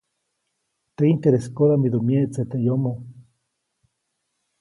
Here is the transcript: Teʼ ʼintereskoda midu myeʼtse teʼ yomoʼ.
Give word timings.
Teʼ 0.95 1.05
ʼintereskoda 1.07 1.75
midu 1.81 1.99
myeʼtse 2.07 2.41
teʼ 2.51 2.61
yomoʼ. 2.65 2.97